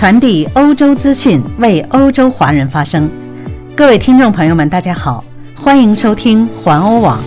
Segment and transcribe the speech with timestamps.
[0.00, 3.06] 传递欧洲资讯，为欧洲华人发声。
[3.76, 5.22] 各位听众朋友们，大家好，
[5.54, 7.22] 欢迎收听环欧网。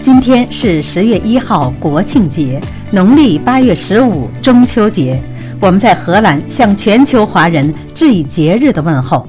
[0.00, 2.58] 今天是十月一号，国庆节，
[2.90, 5.20] 农历八月十五，中秋节。
[5.60, 9.28] 我们在荷兰向全球华人致以节日的问候。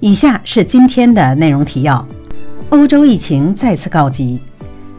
[0.00, 2.04] 以下是今天的内容提要：
[2.70, 4.40] 欧洲疫情再次告急，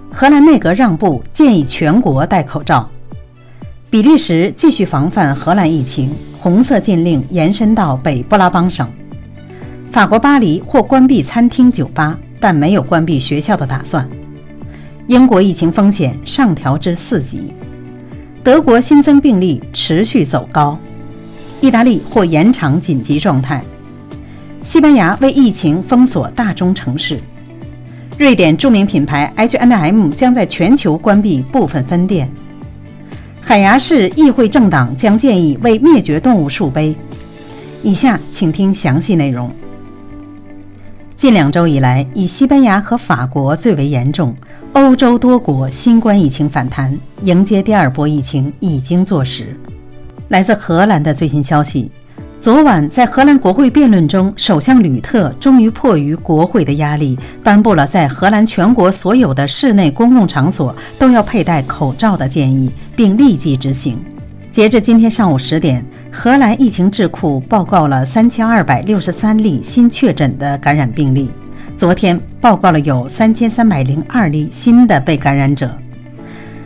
[0.10, 2.90] 荷兰内阁让步，建议全国戴口罩。
[3.94, 8.92] 比利时继续防范荷兰疫情，红色禁令延伸到北布拉邦省。
[9.92, 14.10] 法国巴黎或关闭餐厅、酒吧，但没有关闭学校的打算。
[15.06, 17.54] 英国疫情风险上调至四级。
[18.44, 20.76] 德国新增病例持续走高。
[21.62, 23.64] 意大利或延长紧急状态。
[24.64, 27.20] 西班牙为疫情封锁大中城市。
[28.18, 32.28] 瑞典著名品牌 H&M 将在全球关闭部分分店。
[33.46, 36.96] 海牙市议会政党将建议为灭绝动物树碑。
[37.84, 39.54] 以下请听详细内容。
[41.18, 44.34] 近两周以来，以西班牙和法国最为严重。
[44.72, 49.56] 欧洲多国新冠疫情反弹，迎接第二波疫情已经坐实。
[50.30, 51.92] 来自荷兰的最新消息：
[52.44, 63.98] 昨晚在荷兰国会辩论中，首相吕特终于迫于国会的压力，颁布了在荷兰全国所有的室内公共场所都要佩戴口罩的建议，并立即执行。
[64.52, 71.32] 截至今天上午十点，荷兰疫情智库报告了三千二百六十三例新确诊的感染病例。
[71.78, 75.74] 昨天报告了有三千三百零二例新的被感染者。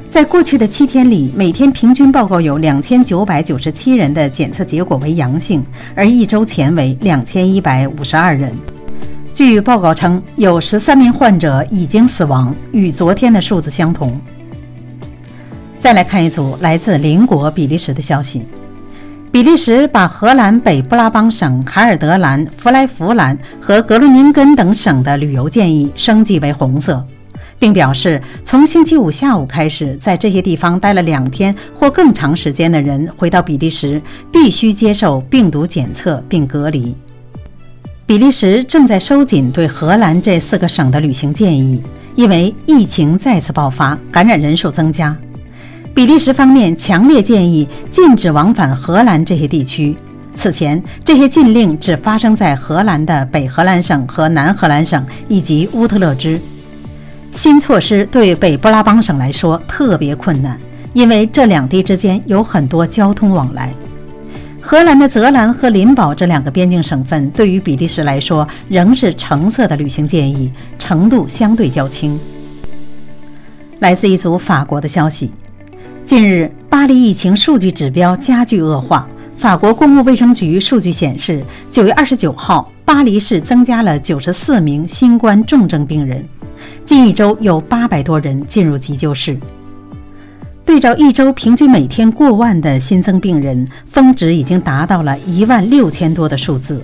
[0.10, 8.52] 在过去的七天里，每天平均报告有两千九百九十七人的检测结果为阳性，而一周前为两千一百五十二人。
[9.32, 14.20] 据报告称，有十三名患者已经死亡，与昨天的数字相同。
[15.80, 18.44] 再来看一组来自邻国比利时的消息：
[19.30, 27.06] 比利时把荷兰北布拉邦省海尔德兰、弗莱弗兰和格鲁宁根等省的旅游建议升级为红色，
[27.60, 34.02] 并表示从星期五下午开始，在这些地方待了两天或更长时间的人回到比利时
[34.32, 36.96] 必须接受病毒检测并隔离。
[38.06, 41.82] 比利时正在收紧对荷兰这四个省的旅行建议，
[42.16, 45.16] 因为疫情再次爆发，感染人数增加。
[45.94, 49.96] 比利时方面强烈建议禁止往返荷兰这些地区。
[50.36, 56.40] 此前，这些禁令只发生在荷兰的北荷兰省和南荷兰省以及乌特勒支。
[57.38, 60.60] 新措施对北布拉邦省来说特别困难，
[60.94, 63.72] 因为这两地之间有很多交通往来。
[64.60, 72.20] 荷兰的泽兰和林堡这两个边境省份对于比利时来说仍是橙色的旅行建议，程度相对较轻。
[73.82, 75.30] 来自一组法国的消息。
[76.04, 79.08] 近日，巴黎疫情数据指标加剧恶化。
[79.38, 86.28] 法国公共卫生局数据显示，九月二十九号，巴黎市增加了九十四名新冠重症病人，
[86.86, 89.38] 近一周有八百多人进入急救室。
[90.66, 96.84] 对照一周平均每天过万的新增病人，峰值已经达到了一万六千多的数字。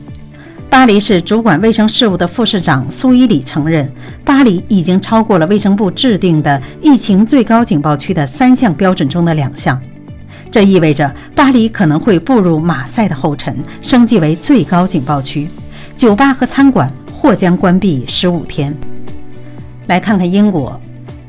[0.70, 3.88] 巴黎市主管卫生事务的副市长苏伊里承认，
[4.24, 9.80] 巴黎已经超过了卫生部制定的疫情最高警报区的三项标准中的两项。
[10.50, 15.48] 这意味着巴黎可能会步入马赛的后尘，升级为最高警报区，
[15.96, 18.76] 酒吧和餐馆或将关闭十五天。
[19.88, 20.80] 来看看英国，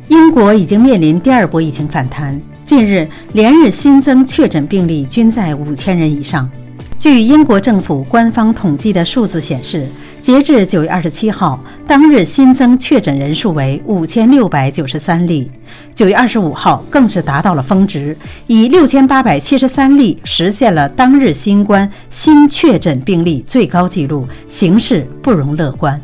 [0.09, 6.49] 英国已经面临第二波疫情反弹，近日连日新增确诊病例均在五千人以上。
[6.97, 9.87] 据英国政府官方统计的数字显示，
[10.23, 15.51] 截至九月二十七号，当日新增确诊人数为五千六百九十三例。
[15.93, 18.17] 九月二十五号更是达到了峰值，
[18.47, 26.01] 以六千八百七十三例实现了当日新冠新确诊病例最高纪录，形势不容乐观。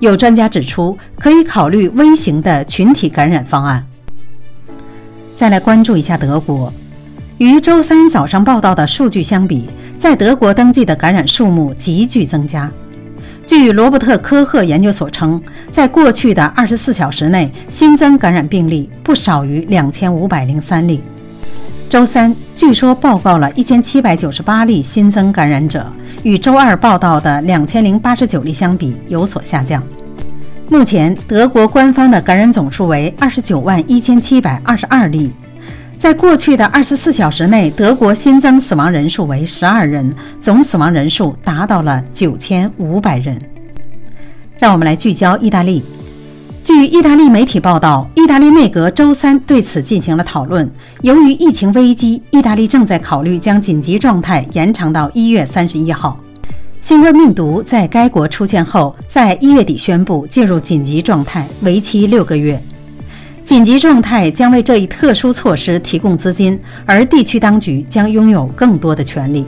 [0.00, 3.84] 有专家指出，可以考虑微型的群体感染方案。
[5.34, 6.72] 再来关注一下德国。
[7.38, 9.68] 与周三早上报道的数据相比，
[9.98, 12.70] 在德国登记的感染数目急剧增加。
[13.46, 15.40] 据罗伯特·科赫研究所称，
[15.72, 21.00] 在过去的24小时内，新增感染病例不少于2503例。
[21.88, 25.90] 周三据说报告了1798例新增感染者，
[26.22, 29.82] 与周二报道的2089例相比有所下降。
[30.68, 35.32] 目前，德国官方的感染总数为29万1722例。
[35.98, 43.40] 在过去的二十四小时内，德国新增死亡人数为十二人，总死亡人数达到了九千五百人。
[44.58, 45.82] 让我们来聚焦意大利。
[46.68, 50.70] 据意大利媒体报道，意大利内阁周三对此进行了讨论。
[51.00, 56.20] 由于疫情危机，意大利正在考虑将紧急状态延长到一月三十一号。
[56.82, 62.62] 新冠病毒在该国出现后，在一月底宣布进入紧急状态，为期六个月。
[63.46, 69.46] 紧急状态将为这一特殊措施提供资金，而地区当局将拥有更多的权利。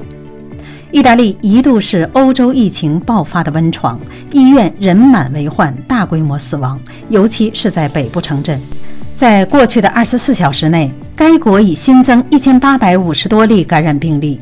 [0.93, 3.99] 意大利一度是欧洲疫情爆发的温床，
[4.33, 8.61] 医院人满为患，大规模死亡，尤其是在北部城镇。
[9.15, 14.41] 在过去的二十四小时内，该国已新增一千八百五十多例感染病例。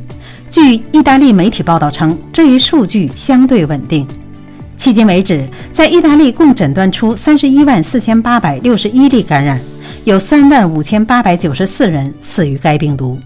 [0.49, 4.07] 据意大利媒体报道称，这一数据相对稳定。
[4.79, 9.61] 迄今为止，在意大利共诊断出三十一万四千八百六十一例感染，
[10.05, 13.19] 有三万五千八百九十四人死于该病毒。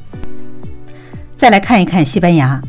[1.37, 2.61] 再来看一看西班牙，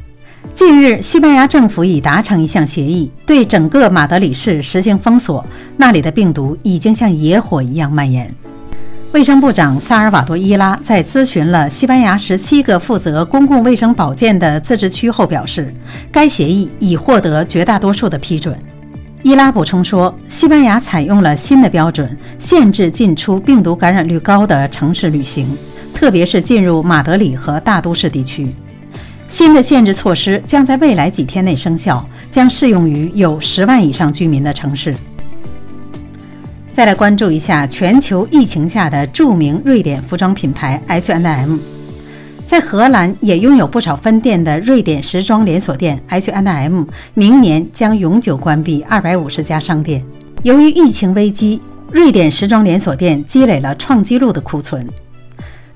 [0.56, 5.44] 近日，西班牙政府已达成一项协议，对整个马德里市实行封锁，
[5.78, 8.32] 那里的病毒已经像野火一样蔓延。
[9.14, 15.74] 卫生部长萨尔瓦多·伊拉在咨询了西班牙十七个负责公共卫生保健的自治区后表示，
[16.12, 18.56] 该协议已获得绝大多数的批准。
[19.24, 25.48] 伊拉补充说，西班牙采用了新的标准，限制进出病毒感染率高的城市旅行，
[25.96, 28.54] 特别是进入马德里和大都市地区。
[29.30, 34.94] 新的限制措施将在未来几天内生效，将适用于有十万以上居民的城市。
[36.72, 41.58] 再来关注一下全球疫情下的著名瑞典服装品牌 H&M。
[42.46, 46.84] 在荷兰也拥有不少分店的瑞典时装连锁店 H&M，
[47.16, 50.04] 明年将永久关闭二百五十家商店。
[50.44, 51.60] 由于疫情危机，
[51.92, 54.88] 瑞典时装连锁店积累了创纪录的库存。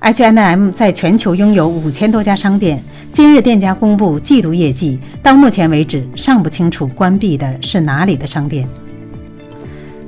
[0.00, 2.82] H&M 在全球拥有五千多家商店。
[3.12, 8.68] 今日店家公布季度业绩，到目前为止尚不清楚关闭的是哪里的商店。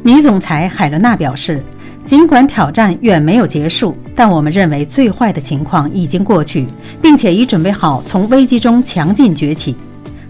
[0.03, 1.63] 女总裁海伦娜表示。
[2.07, 6.67] 尽管挑战远没有结束，但我们认为最坏的情况已经过去，
[7.01, 9.77] 并且已准备好从危机中强劲崛起。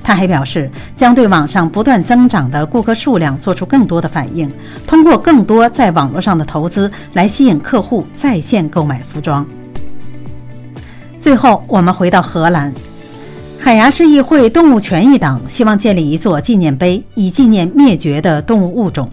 [0.03, 4.51] 他还表示，将对网上不断增长的顾客数量做出更多的反应，
[4.87, 9.47] 通过更多在网络上的投资来吸引客户在线购买服装。
[11.21, 12.73] 最后，我们回到荷兰，
[13.59, 19.09] 海牙市议会动物权益党希望建立一座纪念碑，以纪念灭绝的动物物种。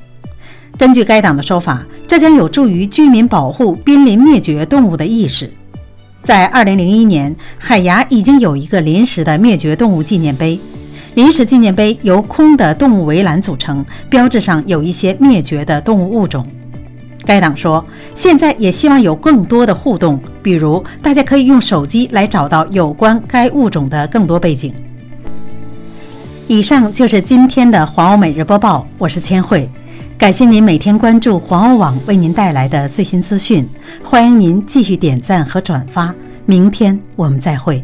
[0.77, 5.51] 根据该党的说法，这将有助于居民保护濒临灭绝动物的意识。
[6.23, 10.59] 在2001年，海牙已经有一个临时的灭绝动物纪念碑。
[11.17, 16.45] 临时纪念碑由空的动物围栏组成，标志上有一些灭绝的动物物种。
[17.25, 17.83] 该党说，
[18.13, 24.71] 现在也希望有更多的互动，比如大家可以用手机来找到有关该物种的更多背景。
[26.45, 29.67] 以上就是今天的华欧每日播报，我是千惠。
[30.19, 33.67] 感谢您每天关注黄欧网为您带来的最新资讯，
[34.03, 36.13] 欢迎您继续点赞和转发。
[36.45, 37.83] 明天我们再会。